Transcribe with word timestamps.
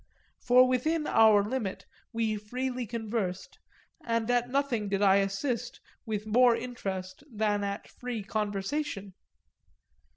For 0.39 0.67
within 0.67 1.05
our 1.05 1.43
limit 1.43 1.85
we 2.11 2.35
freely 2.35 2.87
conversed, 2.87 3.59
and 4.03 4.31
at 4.31 4.49
nothing 4.49 4.89
did 4.89 5.03
I 5.03 5.17
assist 5.17 5.79
with 6.07 6.25
more 6.25 6.55
interest 6.55 7.23
than 7.31 7.63
at 7.63 7.87
free 7.87 8.23
conversation. 8.23 9.13